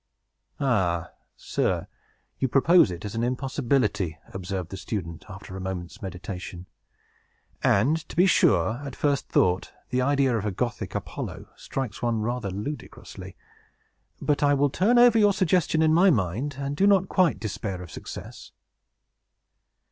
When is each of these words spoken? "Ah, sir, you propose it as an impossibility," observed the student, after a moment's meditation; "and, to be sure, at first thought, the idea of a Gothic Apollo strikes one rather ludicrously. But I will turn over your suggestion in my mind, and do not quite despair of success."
"Ah, 0.59 1.11
sir, 1.37 1.85
you 2.39 2.47
propose 2.47 2.89
it 2.89 3.05
as 3.05 3.13
an 3.13 3.23
impossibility," 3.23 4.17
observed 4.33 4.71
the 4.71 4.75
student, 4.77 5.25
after 5.29 5.55
a 5.55 5.61
moment's 5.61 6.01
meditation; 6.01 6.65
"and, 7.63 7.97
to 8.09 8.15
be 8.15 8.25
sure, 8.25 8.81
at 8.83 8.95
first 8.95 9.29
thought, 9.29 9.71
the 9.91 10.01
idea 10.01 10.35
of 10.35 10.43
a 10.43 10.49
Gothic 10.51 10.95
Apollo 10.95 11.49
strikes 11.55 12.01
one 12.01 12.19
rather 12.21 12.49
ludicrously. 12.49 13.37
But 14.19 14.41
I 14.41 14.55
will 14.55 14.71
turn 14.71 14.97
over 14.97 15.19
your 15.19 15.33
suggestion 15.33 15.83
in 15.83 15.93
my 15.93 16.09
mind, 16.09 16.55
and 16.57 16.75
do 16.75 16.87
not 16.87 17.07
quite 17.07 17.39
despair 17.39 17.79
of 17.83 17.91
success." 17.91 18.53